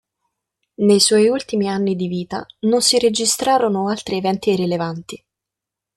[0.79, 5.23] Nei suoi ultimi anni di vita non si registrarono altri eventi rilevanti.